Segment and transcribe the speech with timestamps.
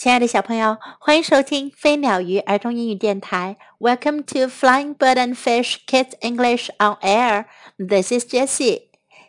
[0.00, 3.58] 亲爱的小朋友，欢迎收听飞鸟鱼儿童英语电台。
[3.78, 7.44] Welcome to Flying Bird and Fish Kids English on Air.
[7.76, 8.84] This is Jessie.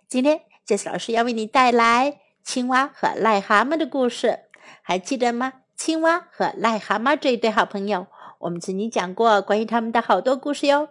[0.07, 4.39] 今天 Jessie 老师要为你带来青蛙和癞蛤蟆的故事，
[4.81, 5.51] 还记得吗？
[5.75, 8.07] 青蛙和癞蛤蟆这一对好朋友，
[8.39, 10.87] 我们曾经讲过关于他们的好多故事哟。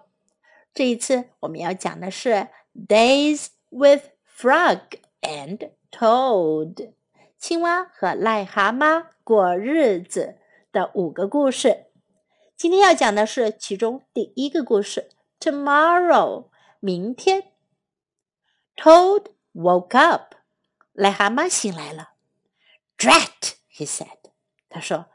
[0.74, 2.48] 这一次我们要讲的是
[2.86, 4.02] Days with
[4.38, 4.80] Frog
[5.22, 6.92] and Toad，
[7.40, 9.06] 青蛙和癞蛤蟆。
[9.24, 10.38] 过日子
[10.72, 11.86] 的五个故事，
[12.56, 15.08] 今天要讲的是其中第一个故事。
[15.38, 16.48] Tomorrow，
[16.80, 17.52] 明天。
[18.76, 20.34] Toad woke up，
[20.94, 22.14] 癞蛤蟆醒来了。
[22.98, 24.18] Drat，he said，
[24.68, 25.06] 他说：“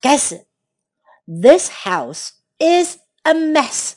[0.00, 0.46] 该死
[1.26, 3.94] ，This house is a mess，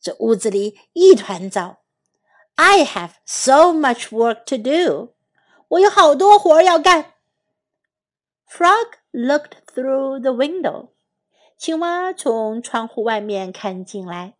[0.00, 1.82] 这屋子里一团糟。
[2.54, 5.14] I have so much work to do，
[5.69, 7.13] 我有好多活要干。”
[8.49, 10.89] Frog looked through the window.
[11.57, 14.35] 青蛙从窗户外面看进来。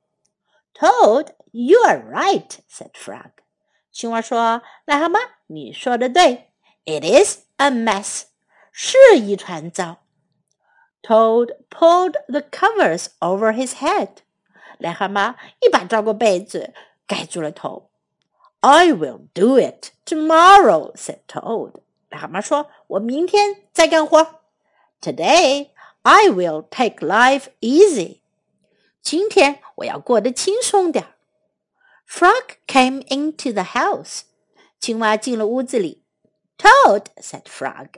[0.74, 3.32] Toad, you are right," said Frog.
[3.92, 6.52] 青蛙说：“癞蛤蟆，你说的对。
[6.86, 8.26] It is a mess.
[8.72, 10.04] 是一团糟。”
[11.02, 14.18] Toad pulled the covers over his head.
[14.80, 16.74] 癞蛤蟆一把抓过被子，
[17.08, 17.89] 盖住了头。
[18.62, 21.74] I will do it tomorrow," said Toad.
[22.10, 24.42] 癞蛤蟆说：“我明天再干活。
[25.02, 25.70] Today
[26.02, 28.22] I will take life easy。
[29.02, 31.12] 今天我要过得轻松点儿。”
[32.10, 34.22] Frog came into the house。
[34.80, 36.04] 青蛙进了屋子里。
[36.58, 37.90] Toad said Frog,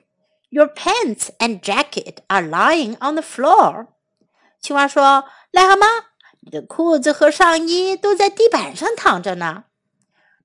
[0.50, 3.88] "Your pants and jacket are lying on the floor."
[4.60, 6.06] 青蛙说：“癞蛤蟆，
[6.42, 9.66] 你的裤子和上衣都在地板上躺着呢。”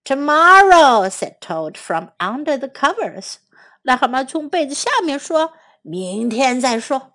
[0.06, 3.36] Tomorrow, said Toad from under the covers.
[3.84, 7.12] 癞蛤蟆从被子下面说：“明天再说。”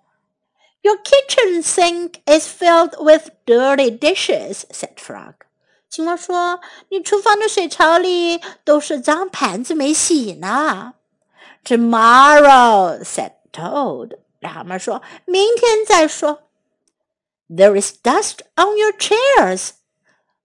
[0.82, 5.34] Your kitchen sink is filled with dirty dishes," said Frog.
[5.90, 6.60] 青蛙说：“
[6.90, 10.94] 你厨房的水槽里都是脏盘子没洗呢。”
[11.64, 14.18] Tomorrow," said Toad.
[14.40, 16.42] 癞蛤蟆说：“明天再说。”
[17.50, 19.70] There is dust on your chairs.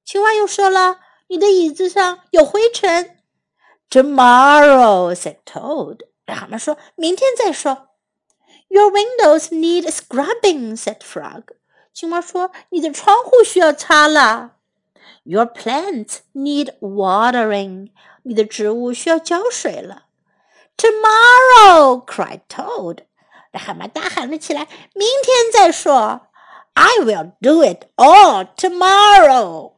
[0.05, 3.16] 青蛙又说了：“ 你的椅子上有灰尘。”
[3.90, 6.00] Tomorrow," said Toad.
[6.26, 7.88] 癞蛤蟆说：“明天再说。”
[8.68, 11.44] Your windows need scrubbing," said Frog.
[11.94, 14.56] 青蛙说：“你的窗户需要擦了。”
[15.24, 17.92] Your plants need watering.
[18.24, 20.04] 你的植物需要浇水了。
[20.76, 22.98] Tomorrow, cried Toad.
[23.52, 26.28] 癞蛤蟆大喊了起来：“明天再说。”
[26.74, 29.77] I will do it all tomorrow.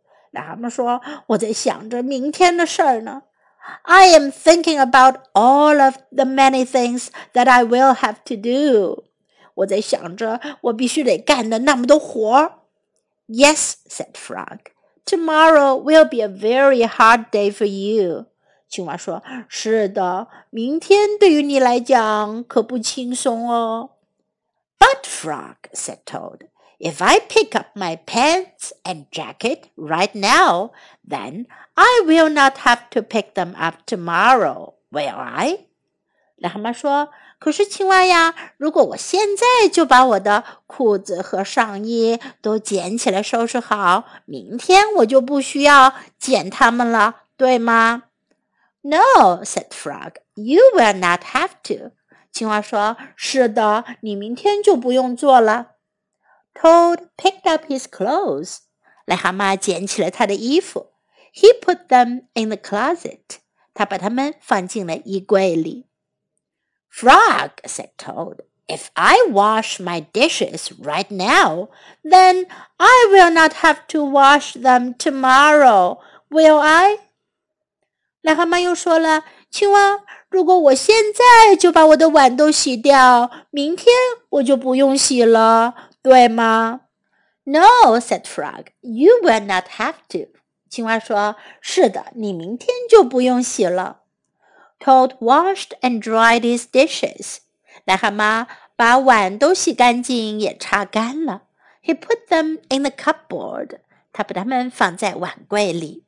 [0.32, 3.22] 癞蛤蟆说：“我在想着明天的事儿呢。”
[3.82, 9.04] I am thinking about all of the many things that I will have to do.
[9.54, 12.52] 我在想着我必须得干的那么多活儿。
[13.26, 14.58] Yes, said Frog.
[15.04, 18.26] Tomorrow will be a very hard day for you.
[18.68, 23.90] 青蛙说：“是的，明天对于你来讲可不轻松哦。”
[24.78, 26.48] But Frog said Toad.
[26.80, 30.72] If I pick up my pants and jacket right now,
[31.08, 35.66] then I will not have to pick them up tomorrow, will I?
[36.38, 48.02] 癞蛤蟆说：“可是青蛙呀，如果我现在就把我的裤子和上衣都捡起来收拾好，明天我就不需要捡它们了，对吗？”
[48.82, 50.16] No, said Frog.
[50.34, 51.92] You will not have to.
[52.30, 55.69] 青蛙说：“是的，你明天就不用做了。””
[56.54, 58.58] Toad picked up his clothes.
[59.06, 60.92] 癞蛤蟆捡起了他的衣服。
[61.32, 63.40] He put them in the closet.
[63.74, 65.86] 他把它们放进了衣柜里。
[66.90, 71.68] Frog said Toad, "If I wash my dishes right now,
[72.02, 72.46] then
[72.78, 75.98] I will not have to wash them tomorrow,
[76.30, 77.00] will I?"
[78.22, 83.94] 癞蛤蟆又说了：“青蛙，如果我现在就把我的碗都洗掉，明天
[84.30, 86.82] 我就不用洗了。” 对吗？
[87.44, 88.66] No, said Frog.
[88.80, 90.28] You will not have to.
[90.68, 94.02] 青蛙说：“是的，你明天就不用洗了。”
[94.80, 97.38] Toad washed and dried his dishes.
[97.86, 101.44] 癞蛤蟆 把碗都洗干净，也擦干了。
[101.82, 103.78] He put them in the cupboard.
[104.12, 106.04] 他把它们放在碗柜里。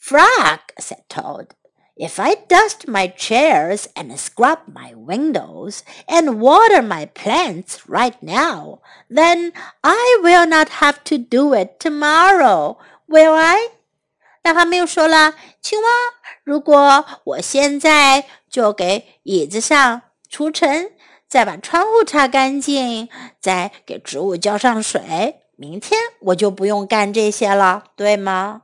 [0.00, 1.48] Frog said Toad.
[1.98, 8.80] If I dust my chairs and scrub my windows and water my plants right now,
[9.08, 13.70] then I will not have to do it tomorrow, will I?
[14.42, 15.88] 那他们又说了，青蛙，
[16.42, 20.90] 如果我现在就给椅子上除尘，
[21.28, 23.08] 再把窗户擦干净，
[23.40, 28.62] 再给植物浇上水，明天我就不用干这些了，对吗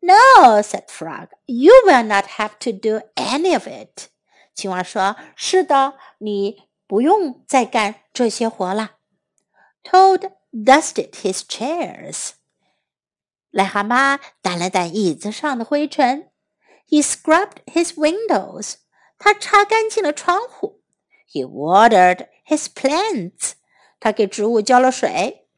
[0.00, 1.28] ？No, said Frog.
[1.46, 4.08] You will not have to do any of it.
[4.54, 8.92] 青蛙说：“是的，你不用再干这些活了。”
[9.84, 12.30] Toad dusted his chairs.
[13.52, 16.30] 癞蛤蟆掸了掸椅子上的灰尘。
[16.88, 18.74] He scrubbed his windows.
[19.18, 20.82] 他擦干净了窗户。
[21.28, 23.52] He watered his plants.
[23.98, 25.48] 他给植物浇了水。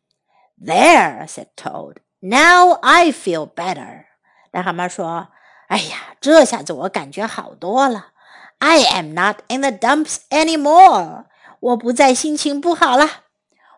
[0.60, 1.96] There, said Toad.
[2.20, 4.06] Now I feel better.
[4.52, 8.08] 癞蛤蟆说：“哎呀，这下子我感觉好多了。
[8.58, 11.24] I am not in the dumps anymore。
[11.60, 13.08] 我不再心情不好了。”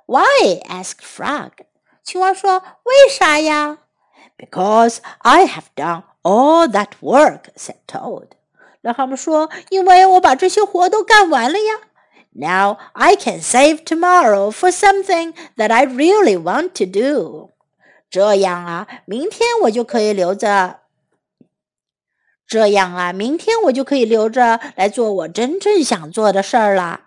[0.07, 0.61] Why?
[0.69, 1.51] asked Frog。
[2.03, 3.79] 青蛙说：“为啥呀？”
[4.37, 8.29] Because I have done all that work," said Toad。
[8.83, 11.75] 癞蛤蟆说：“因为我把这些活都干完了呀。
[12.33, 17.51] Now I can save tomorrow for something that I really want to do。”
[18.15, 20.81] 这样啊，明天我就可以留着。
[22.47, 27.03] 这样啊，明天我就可以留着来做我真正想做的事儿了。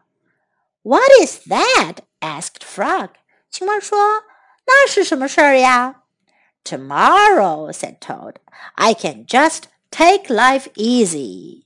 [0.83, 1.97] What is that?
[2.21, 3.09] asked Frog.
[3.49, 4.23] 青蛙说：“
[4.65, 6.03] 那是什么事儿呀？”
[6.63, 8.35] Tomorrow, said Toad,
[8.75, 11.65] I can just take life easy.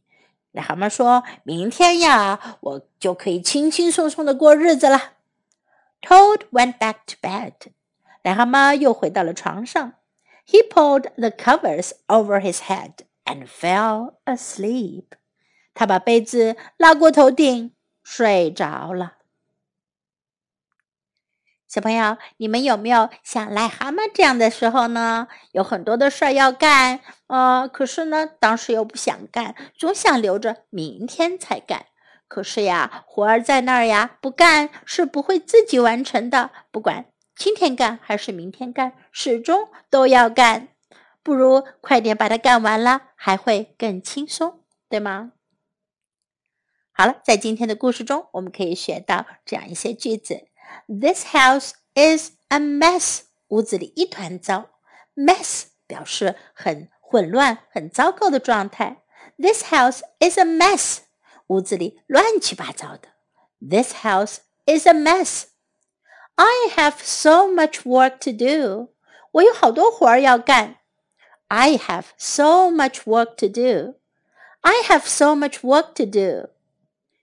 [0.53, 5.13] 癞蛤蟆说：“明天呀，我就可以轻轻松松的过日子了。”
[6.01, 7.53] Toad went back to bed.
[8.22, 9.94] 癞蛤蟆又回到了床上。
[10.46, 12.92] He pulled the covers over his head
[13.24, 15.04] and fell asleep.
[15.74, 17.72] 他把被子拉过头顶，
[18.02, 19.14] 睡着了。
[21.66, 25.28] 小朋友，你们有没有像癞蛤蟆这样的时候呢？
[25.52, 31.86] 有很多的事儿要干，呃，可是呢，当时又不想干，总想留着明天才干。
[32.28, 37.06] 可是呀，活儿在那儿呀，不干是不会自己完成的，不管。
[37.34, 40.68] 今天干还是明天干，始终都要干，
[41.22, 45.32] 不如快点把它干完了，还会更轻松，对吗？
[46.92, 50.46] 好了，在今天的故事中，我们可以学到这样一些句子
[50.86, 54.70] ：This house is a mess，屋子里一团糟。
[55.14, 59.02] Mess 表示很混乱、很糟糕的状态。
[59.36, 61.00] This house is a mess，
[61.48, 63.08] 屋子里乱七八糟的。
[63.60, 65.51] This house is a mess。
[66.35, 68.89] I have so much work to do.
[69.31, 70.77] 我有好多活儿要干。
[71.47, 73.95] I have so much work to do.
[74.61, 76.49] I have so much work to do.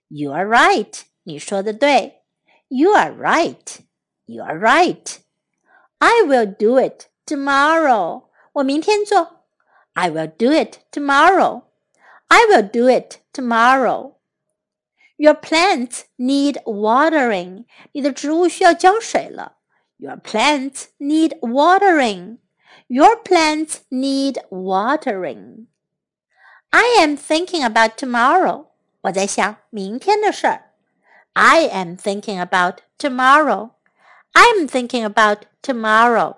[0.09, 1.03] You are right.
[1.25, 2.23] 你说的对。
[2.69, 3.79] You are right.
[4.27, 5.19] You are right.
[5.99, 8.25] I will do it tomorrow.
[8.53, 9.45] 我明天做。
[9.93, 11.63] I will do it tomorrow.
[12.29, 14.15] I will do it tomorrow.
[15.19, 17.67] Your plants need watering.
[17.93, 19.59] 你的植物需要浇水了。
[19.99, 22.39] Your plants need watering.
[22.89, 25.67] Your plants need watering.
[26.71, 28.67] I am thinking about tomorrow.
[29.03, 30.73] 我在想明天的事儿。
[31.35, 33.71] I am thinking about tomorrow.
[34.33, 36.37] I'm thinking about tomorrow.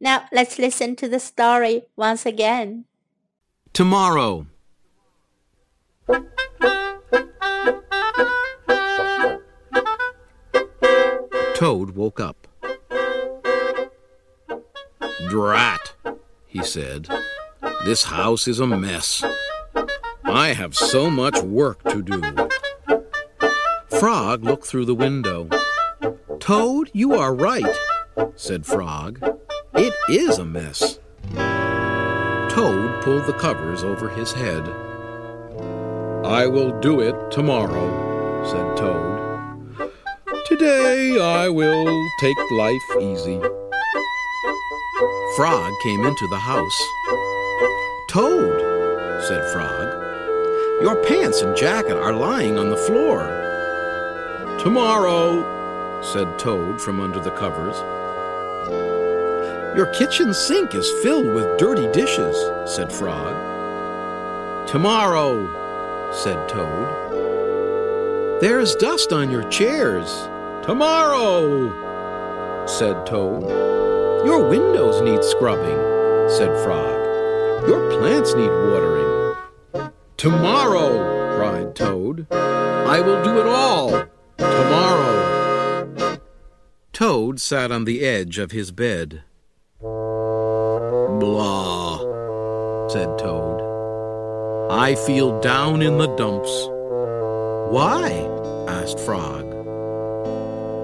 [0.00, 2.84] Now let's listen to the story once again.
[3.72, 4.46] Tomorrow.
[11.55, 12.47] Toad woke up.
[15.29, 15.93] Drat,
[16.45, 17.07] he said.
[17.85, 19.23] This house is a mess.
[20.25, 22.21] I have so much work to do.
[23.97, 25.47] Frog looked through the window.
[26.39, 27.79] Toad, you are right,
[28.35, 29.23] said Frog.
[29.75, 30.99] It is a mess.
[32.49, 34.67] Toad pulled the covers over his head.
[36.25, 39.14] I will do it tomorrow, said Toad.
[40.47, 43.39] Today I will take life easy.
[45.35, 46.79] Frog came into the house.
[48.07, 48.61] Toad,
[49.27, 53.23] said Frog, your pants and jacket are lying on the floor.
[54.59, 55.41] Tomorrow,
[56.03, 57.75] said Toad from under the covers.
[59.75, 62.37] Your kitchen sink is filled with dirty dishes,
[62.71, 63.35] said Frog.
[64.67, 67.01] Tomorrow, said Toad.
[68.41, 70.29] There's dust on your chairs.
[70.65, 71.69] Tomorrow,
[72.65, 73.47] said Toad.
[74.25, 75.77] Your windows need scrubbing,
[76.27, 77.67] said Frog.
[77.67, 79.35] Your plants need watering.
[80.17, 82.25] Tomorrow, cried Toad.
[82.31, 84.07] I will do it all.
[84.39, 86.17] Tomorrow.
[86.93, 89.21] Toad sat on the edge of his bed.
[91.19, 91.99] Blah,
[92.89, 93.61] said Toad.
[94.71, 96.69] I feel down in the dumps.
[97.71, 98.27] Why?
[98.67, 99.54] asked Frog.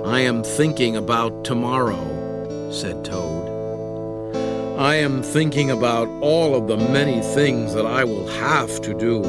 [0.05, 4.35] I am thinking about tomorrow, said Toad.
[4.79, 9.21] I am thinking about all of the many things that I will have to do.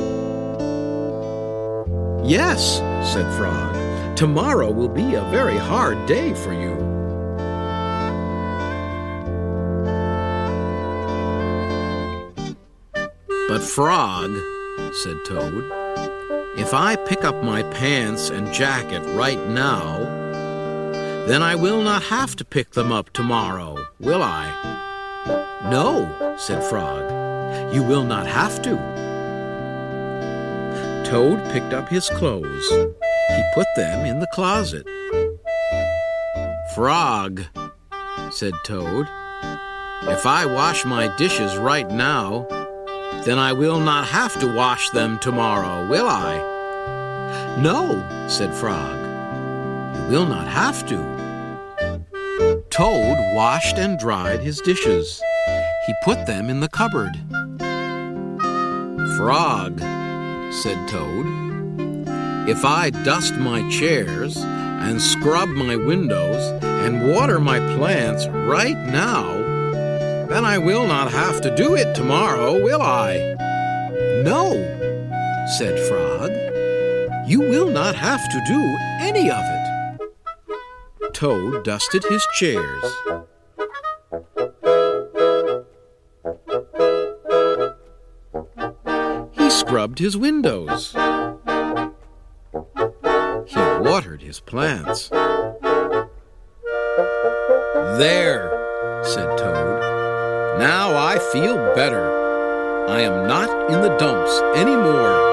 [2.26, 2.78] Yes,
[3.12, 4.16] said Frog.
[4.16, 6.74] Tomorrow will be a very hard day for you.
[13.46, 14.30] But Frog,
[15.02, 15.70] said Toad,
[16.56, 20.21] if I pick up my pants and jacket right now,
[21.26, 24.72] then I will not have to pick them up tomorrow, will I?
[25.70, 28.76] No, said Frog, you will not have to.
[31.06, 32.68] Toad picked up his clothes.
[32.70, 34.86] He put them in the closet.
[36.74, 37.42] Frog,
[38.30, 39.06] said Toad,
[40.04, 42.46] if I wash my dishes right now,
[43.24, 46.38] then I will not have to wash them tomorrow, will I?
[47.60, 49.01] No, said Frog.
[50.10, 51.12] Will not have to.
[52.70, 55.22] Toad washed and dried his dishes.
[55.86, 57.16] He put them in the cupboard.
[59.16, 59.80] Frog,
[60.52, 61.26] said Toad,
[62.48, 69.32] if I dust my chairs and scrub my windows and water my plants right now,
[70.28, 73.36] then I will not have to do it tomorrow, will I?
[74.24, 74.54] No,
[75.56, 76.30] said Frog.
[77.28, 78.60] You will not have to do
[79.00, 79.61] any of it.
[81.12, 82.84] Toad dusted his chairs.
[89.32, 90.92] He scrubbed his windows.
[93.46, 95.10] He watered his plants.
[97.98, 98.50] There,
[99.04, 99.80] said Toad.
[100.58, 102.86] Now I feel better.
[102.88, 105.32] I am not in the dumps any more.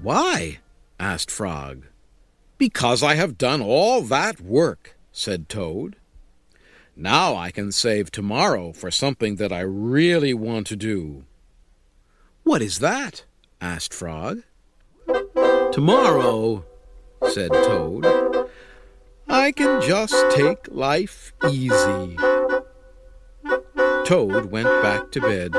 [0.00, 0.58] Why?
[1.00, 1.86] asked Frog.
[2.62, 5.96] Because I have done all that work, said Toad.
[6.94, 11.24] Now I can save tomorrow for something that I really want to do.
[12.44, 13.24] What is that?
[13.60, 14.44] asked Frog.
[15.72, 16.64] Tomorrow,
[17.30, 18.06] said Toad,
[19.26, 22.16] I can just take life easy.
[24.06, 25.52] Toad went back to bed.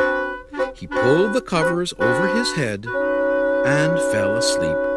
[0.73, 2.85] He pulled the covers over his head
[3.65, 4.92] and fell asleep.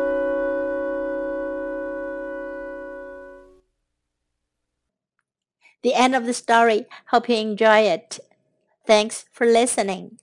[5.87, 6.87] The end of the story.
[7.13, 8.19] Hope you enjoy it.
[8.85, 10.19] Thanks for listening.